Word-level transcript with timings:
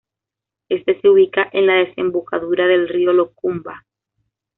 Este 0.67 0.99
se 0.99 1.09
ubica 1.09 1.47
en 1.53 1.67
la 1.67 1.75
desembocadura 1.75 2.65
del 2.65 2.89
río 2.89 3.13
Locumba. 3.13 3.85